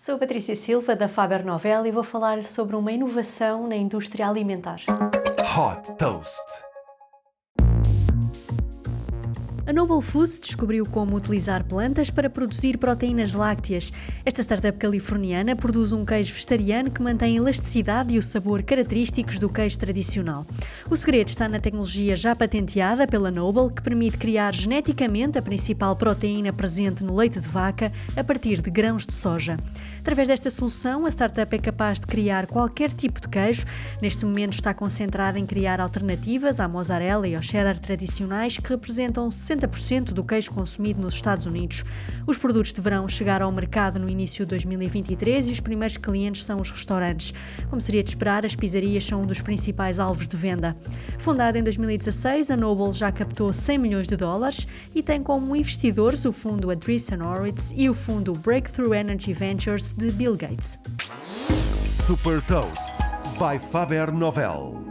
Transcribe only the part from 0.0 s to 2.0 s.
Sou Patrícia Silva da Faber Novel e